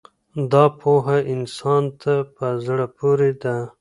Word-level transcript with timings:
دا 0.51 0.63
پوهه 0.79 1.17
انسان 1.33 1.83
ته 2.01 2.13
په 2.35 2.47
زړه 2.65 2.85
پورې 2.97 3.31
ده. 3.41 3.55